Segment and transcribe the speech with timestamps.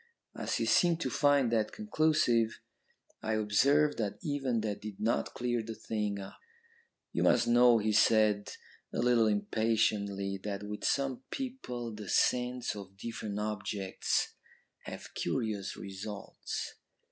[0.35, 2.57] "As he seemed to find that conclusive,
[3.21, 6.39] I observed that even that did not clear the thing up.
[7.11, 8.51] "'You must know,' he said
[8.91, 14.33] a little impatiently, 'that with some people the scents of different objects
[14.85, 16.73] have curious results.